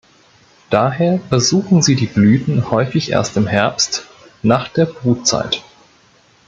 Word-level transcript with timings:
Daher 0.71 1.19
besuchen 1.29 1.83
sie 1.83 1.93
die 1.95 2.07
Blüten 2.07 2.71
häufig 2.71 3.11
erst 3.11 3.37
im 3.37 3.45
Herbst, 3.45 4.07
nach 4.41 4.67
der 4.67 4.85
Brutzeit. 4.87 5.63